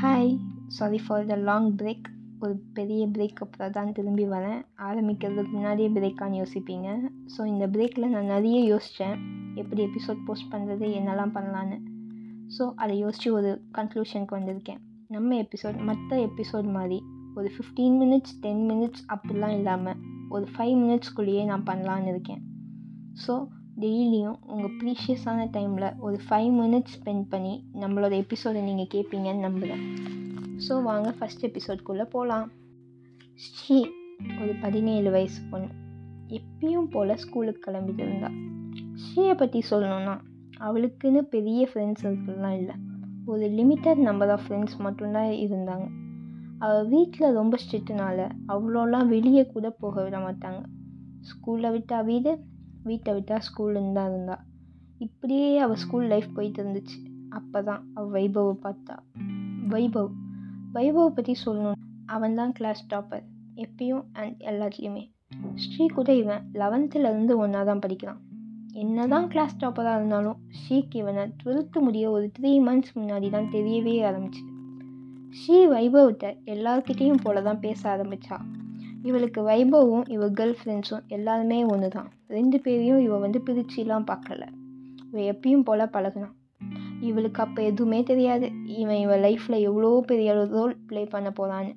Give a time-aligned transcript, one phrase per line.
[0.00, 0.30] Hi
[0.66, 2.06] sorry for the long break
[2.42, 4.60] ஒரு பெரிய break அப்புறம் தான் திரும்பி வரேன்.
[4.88, 6.88] ஆரம்பிக்கிறதுக்கு முன்னாடியே பிரேக்கான்னு யோசிப்பீங்க.
[7.34, 9.16] ஸோ இந்த பிரேக்கில் நான் நிறைய யோசித்தேன்
[9.54, 11.78] எப்படி எபிசோட் போஸ்ட் பண்ணுறது என்னெல்லாம் பண்ணலான்னு
[12.56, 14.80] ஸோ அதை யோசித்து ஒரு கன்க்ளூஷனுக்கு வந்திருக்கேன்.
[15.08, 17.00] நம்ம எபிசோட் மற்ற எபிசோட் மாதிரி
[17.34, 22.42] ஒரு ஃபிஃப்டீன் மினிட்ஸ் டென் மினிட்ஸ் அப்படிலாம் இல்லாமல் ஒரு ஃபைவ் மினிட்ஸ்குள்ளேயே நான் பண்ணலான்னு இருக்கேன்.
[23.26, 23.34] ஸோ
[23.80, 29.84] டெய்லியும் உங்கள் ப்ரீஷியஸான டைமில் ஒரு ஃபைவ் மினிட்ஸ் ஸ்பெண்ட் பண்ணி நம்மளோட எபிசோடை நீங்கள் கேட்பீங்கன்னு நம்புகிறேன்
[30.68, 32.48] ஸோ வாங்க ஃபஸ்ட் எபிசோட்குள்ளே போகலாம்
[33.34, 33.78] ஸ்ரீ
[34.40, 35.68] ஒரு பதினேழு வயசு பொண்ணு.
[36.28, 38.28] எப்பயும் போல் ஸ்கூலுக்கு கிளம்பிட்டு இருந்தா.
[39.02, 40.14] ஸ்ரீயை பற்றி சொல்லணுன்னா
[40.60, 42.74] அவளுக்குன்னு பெரிய ஃப்ரெண்ட்ஸ் சர்க்கிள்லாம் இல்லை.
[43.26, 45.86] ஒரு லிமிட்டட் நம்பர் ஆஃப் ஃப்ரெண்ட்ஸ் மட்டும்தான் இருந்தாங்க.
[46.58, 50.60] அவள் வீட்டில் ரொம்ப ஸ்ட்ரிக்ட்னால அவ்வளோலாம் வெளியே கூட போக விட மாட்டாங்க.
[51.20, 52.32] ஸ்கூலில் விட்டால் வீடு
[52.84, 54.36] வீட்டை விட்டால் ஸ்கூல்லேருந்து தான் இருந்தா.
[54.98, 56.96] இப்படியே அவள் ஸ்கூல் லைஃப் போயிட்டு இருந்துச்சு.
[57.30, 58.94] அப்போ தான் அவள் வைபவை பார்த்தா.
[59.68, 60.10] வைபவ்.
[60.72, 61.78] வைபவை பற்றி சொல்லணும்.
[62.06, 63.24] அவன் தான் கிளாஸ் டாப்பர்
[63.56, 65.04] எப்பயும் அண்ட் எல்லாத்துலேயுமே.
[65.54, 68.20] ஸ்ரீ கூட இவன் லெவன்த்துலேருந்து ஒன்றா தான் படிக்கிறான்.
[68.74, 73.94] என்ன தான் கிளாஸ் டாப்பராக இருந்தாலும் ஸ்ரீக்கு இவனை டுவெல்த்து முடிய ஒரு த்ரீ மந்த்ஸ் முன்னாடி தான் தெரியவே
[74.02, 74.42] ஆரம்பிச்சு
[75.34, 78.36] ஸ்ரீ வைபவத்தை எல்லார்கிட்டேயும் போல தான் பேச ஆரம்பித்தா
[79.02, 84.42] இவளுக்கு வைபவும் இவ கேர்ள் ஃப்ரெண்ட்ஸும் எல்லாருமே ஒன்று தான் ரெண்டு பேரையும் இவள் வந்து பிரிச்சுலாம் பார்க்கல.
[85.12, 86.34] இவள் எப்பயும் போல் பழகினான்.
[87.00, 88.50] இவளுக்கு அப்போ எதுவுமே தெரியாது.
[88.64, 91.72] இவன் இவள் லைஃப்பில் எவ்வளோ பெரிய ரோல் ப்ளே பண்ண போகிறான்னு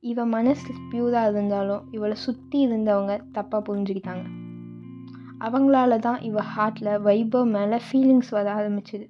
[0.00, 4.24] இவன் மனசு பியூராக இருந்தாலும் இவளை சுற்றி இருந்தவங்க தப்பாக புரிஞ்சுக்கிட்டாங்க.
[5.40, 9.08] அவங்களால தான் இவள் ஹார்ட்டில் வைபவ் மேலே ஃபீலிங்ஸ் வர ஆரம்பிச்சிது.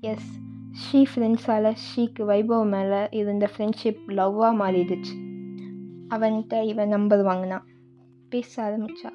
[0.00, 0.40] எஸ்
[0.82, 5.25] ஷீ ஃப்ரெண்ட்ஸால் ஷீக்கு வைபவ் மேலே இருந்த ஃப்ரெண்ட்ஷிப் லவ்வாக மாறிடுச்சு.
[6.10, 7.64] அவன்கிட்ட இவன் நம்பர் வாங்கினான்.
[8.28, 9.10] பேச ஆரம்பித்தா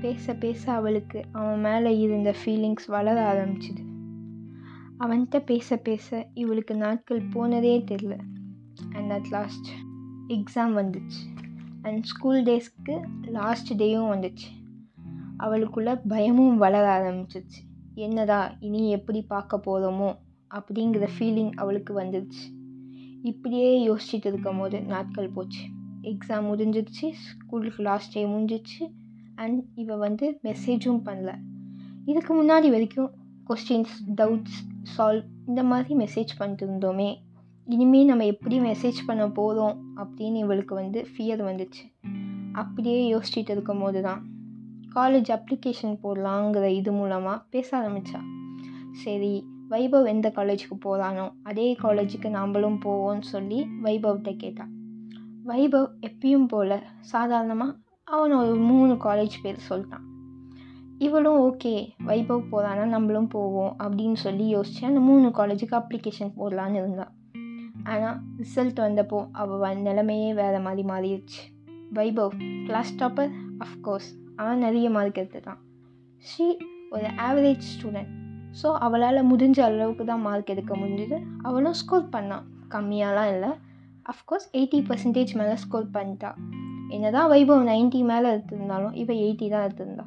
[0.00, 3.82] பேச பேச அவளுக்கு அவன் மேலே இருந்த ஃபீலிங்ஸ் வளர ஆரம்பிச்சிது.
[4.98, 8.18] அவன்கிட்ட பேச பேச இவளுக்கு நாட்கள் போனதே தெரில.
[8.92, 9.66] அண்ட் அட் லாஸ்ட்
[10.28, 11.20] எக்ஸாம் வந்துச்சு.
[11.82, 14.48] அண்ட் ஸ்கூல் டேஸ்க்கு லாஸ்ட் டேயும் வந்துச்சு.
[15.38, 17.60] அவளுக்குள்ள பயமும் வளர ஆரம்பிச்சிச்சு.
[17.94, 20.16] என்னடா இனி எப்படி பார்க்க போகிறோமோ
[20.54, 22.58] அப்படிங்கிற ஃபீலிங் அவளுக்கு வந்துடுச்சு
[23.22, 25.64] இப்படியே யோசிச்சுட்டு இருக்கும் போது நாட்கள் போச்சு.
[26.02, 28.90] எக்ஸாம் முடிஞ்சிடுச்சு ஸ்கூலுக்கு லாஸ்ட் டே முடிஞ்சிச்சு
[29.34, 31.38] அண்ட் இவ வந்து மெசேஜும் பண்ணல.
[32.04, 33.10] இதுக்கு முன்னாடி வரைக்கும்
[33.48, 34.58] கொஸ்டின்ஸ் டவுட்ஸ்
[34.96, 37.16] சால்வ் இந்த மாதிரி மெசேஜ் பண்ணிட்டு இருந்தோமே.
[37.64, 41.92] இனிமேல் நம்ம எப்படி மெசேஜ் பண்ண போகிறோம் அப்படின்னு இவளுக்கு வந்து ஃபியர் வந்துச்சு.
[42.52, 44.26] அப்படியே யோசிச்சுட்டு இருக்கும் போது தான்
[44.94, 48.20] காலேஜ் அப்ளிகேஷன் போடலாங்கிற இது மூலமாக பேச ஆரம்பித்தா
[48.92, 54.79] சரி வைபவ் எந்த காலேஜுக்கு போகிறானோ அதே காலேஜுக்கு நாம்பளும் போவோம்னு சொல்லி வைபவ்கிட்ட கேட்டான்
[55.50, 56.76] வைபவ் எப்பயும் போல்
[57.12, 57.76] சாதாரணமாக
[58.16, 60.04] அவன் ஒரு மூணு காலேஜ் பேர் சொல்லிட்டான்.
[60.98, 61.72] இவளும் ஓகே
[62.06, 67.12] வைபவ் போகிறான்னா நம்மளும் போவோம் அப்படின்னு சொல்லி யோசிச்சு அந்த மூணு காலேஜுக்கு அப்ளிகேஷன் போடலான்னு இருந்தாள்
[67.92, 71.40] ஆனால் ரிசல்ட் வந்தப்போ அவள் நிலைமையே வேறு மாதிரி மாறிடுச்சு.
[71.94, 72.34] வைபவ்
[72.66, 73.32] கிளாஸ் டாப்பர்
[73.66, 75.60] அஃப்கோர்ஸ் அவன் நிறைய மார்க் எடுத்துட்டான்.
[76.28, 76.48] ஸ்ரீ
[76.90, 78.12] ஒரு ஆவரேஜ் ஸ்டூடெண்ட்
[78.60, 81.16] ஸோ அவளால் முடிஞ்ச அளவுக்கு தான் மார்க் எடுக்க முடிஞ்சுது.
[81.42, 82.46] அவளும் ஸ்கோர் பண்ணான்.
[82.74, 83.50] கம்மியாலாம் இல்லை.
[84.12, 86.30] அஃப்கோர்ஸ் எயிட்டி பர்சன்டேஜ் மேலே ஸ்கோர் பண்ணிட்டா.
[86.88, 90.04] என்ன தான் வைபவ் நைன்ட்டி மேலே எடுத்திருந்தாலும் இவள் எயிட்டி தான் எடுத்திருந்தா.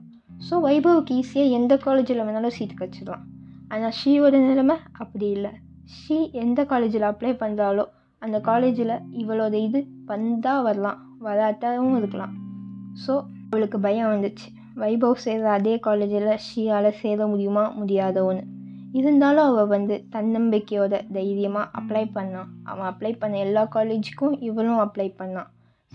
[0.47, 3.23] ஸோ வைபவுக்கு ஈஸியாக எந்த காலேஜில் வேணாலும் சீட் கிடச்சிடலாம்
[3.69, 5.51] ஆனால் ஷீயோட நிலைமை அப்படி இல்லை.
[5.97, 7.85] ஷீ எந்த காலேஜில் அப்ளை பண்ணுறாலோ
[8.21, 10.99] அந்த காலேஜில் இவளோட இது வந்தால் வரலாம்.
[11.23, 12.33] வராட்டாவும் இருக்கலாம்.
[13.05, 13.13] ஸோ
[13.49, 14.47] அவளுக்கு பயம் வந்துச்சு.
[14.75, 17.63] வைபவ் சேர்ற அதே காலேஜில் ஷீயால் சேர முடியுமா?
[17.79, 18.43] முடியாதோன்னு.
[18.93, 25.49] இருந்தாலும் அவள் வந்து தன்னம்பிக்கையோட தைரியமாக அப்ளை பண்ணான் அவன் அப்ளை பண்ண எல்லா காலேஜுக்கும் இவளும் அப்ளை பண்ணான்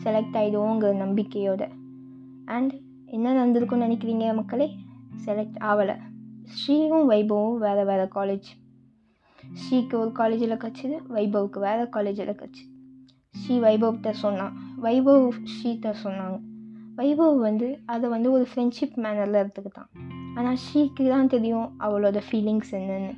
[0.04, 1.68] செலக்ட் ஆகிடுவோங்கிற நம்பிக்கையோட.
[2.46, 2.74] அண்ட்
[3.06, 4.76] என்ன நடந்திருக்குன்னு நினைக்கிறீங்க மக்களே?
[5.24, 5.96] செலக்ட் ஆகலை
[6.52, 8.48] ஸ்ரீயும் வைபவும் வேறு வேறு காலேஜ்
[9.54, 12.68] ஸ்ரீக்கு ஒரு காலேஜில் கிடச்சிது வைபவுக்கு வேறு காலேஜில் கிடச்சிது
[13.30, 16.38] ஸ்ரீ வைபவ்கிட்ட சொன்னான் வைபவ் ஸ்ரீகிட்ட சொன்னாங்க.
[16.96, 20.17] வைபவ் வந்து அதை வந்து ஒரு ஃப்ரெண்ட்ஷிப் மேனரில் எடுத்துக்கிட்டான்.
[20.34, 23.12] ஆனால் ஷீக்கு தான் தெரியும் அவளோட ஃபீலிங்ஸ் என்னன்னு.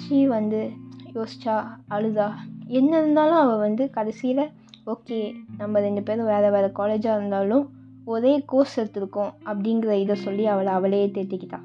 [0.00, 0.70] ஷீ வந்து
[1.14, 2.30] யோசிச்சா அழுதா.
[2.66, 4.50] என்ன இருந்தாலும் அவள் வந்து கடைசியில்
[4.86, 10.72] ஓகே நம்ம ரெண்டு பேரும் வேறு வேறு காலேஜாக இருந்தாலும் ஒரே கோர்ஸ் எடுத்திருக்கோம் அப்படிங்கிற இதை சொல்லி அவளை
[10.72, 11.60] அவளே தேத்திக்கிட்டா.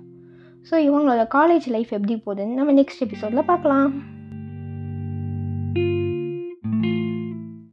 [0.72, 4.20] ஸோ இவங்களோட காலேஜ் லைஃப் எப்படி போகுதுன்னு நம்ம நெக்ஸ்ட் எபிசோடில் பார்க்கலாம்.